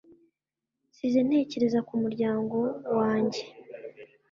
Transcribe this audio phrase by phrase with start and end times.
[0.91, 3.43] nsize ntekereza ku murya ngowa njye